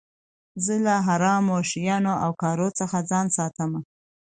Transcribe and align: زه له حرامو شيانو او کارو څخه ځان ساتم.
زه 0.65 0.75
له 0.85 0.95
حرامو 1.07 1.57
شيانو 1.71 2.13
او 2.23 2.31
کارو 2.41 2.69
څخه 2.79 2.97
ځان 3.09 3.25
ساتم. 3.37 3.71